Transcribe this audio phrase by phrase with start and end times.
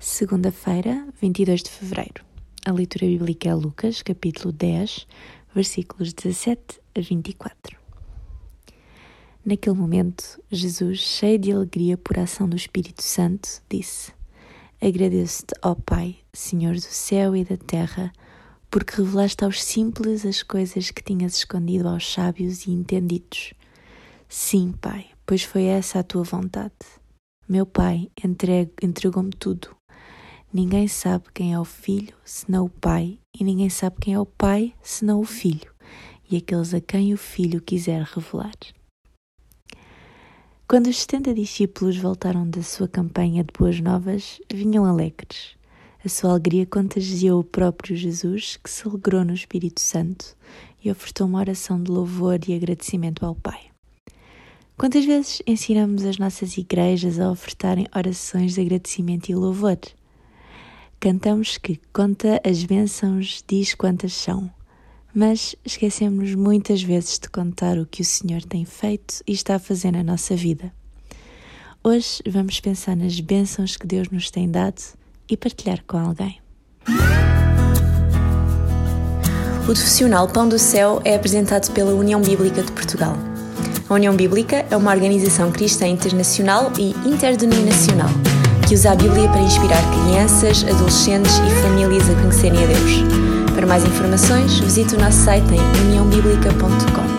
[0.00, 2.24] Segunda-feira, 22 de fevereiro.
[2.64, 5.08] A leitura bíblica é Lucas, capítulo 10,
[5.52, 7.76] versículos 17 a 24.
[9.44, 14.12] Naquele momento, Jesus, cheio de alegria por ação do Espírito Santo, disse:
[14.80, 18.12] Agradeço-te, ó Pai, Senhor do céu e da terra,
[18.70, 23.52] porque revelaste aos simples as coisas que tinhas escondido aos sábios e entendidos.
[24.28, 26.72] Sim, Pai, pois foi essa a tua vontade.
[27.48, 28.08] Meu Pai
[28.80, 29.77] entregou-me tudo
[30.50, 34.24] Ninguém sabe quem é o filho senão o pai, e ninguém sabe quem é o
[34.24, 35.70] pai senão o filho,
[36.30, 38.56] e aqueles a quem o filho quiser revelar.
[40.66, 45.56] Quando os setenta discípulos voltaram da sua campanha de boas novas, vinham alegres.
[46.02, 50.34] A sua alegria contagiou o próprio Jesus, que se alegrou no Espírito Santo
[50.82, 53.66] e ofertou uma oração de louvor e agradecimento ao Pai.
[54.78, 59.78] Quantas vezes ensinamos as nossas igrejas a ofertarem orações de agradecimento e louvor?
[61.00, 64.50] Cantamos que conta as bênçãos, diz quantas são,
[65.14, 69.58] mas esquecemos muitas vezes de contar o que o Senhor tem feito e está a
[69.60, 70.72] fazer na nossa vida.
[71.84, 74.82] Hoje vamos pensar nas bênçãos que Deus nos tem dado
[75.30, 76.40] e partilhar com alguém.
[79.62, 83.14] O profissional Pão do Céu é apresentado pela União Bíblica de Portugal.
[83.88, 88.10] A União Bíblica é uma organização cristã internacional e interdenominacional
[88.68, 93.02] que usa a Bíblia para inspirar crianças, adolescentes e famílias a conhecerem a Deus.
[93.54, 97.17] Para mais informações, visite o nosso site em uniãobíblica.com.